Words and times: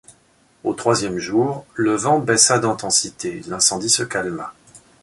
Au 0.63 0.73
troisième 0.73 1.19
jour, 1.19 1.63
le 1.75 1.93
vent 1.93 2.17
baissa 2.17 2.57
d'intensité, 2.57 3.43
l'incendie 3.47 3.87
se 3.91 4.01
calma. 4.01 4.55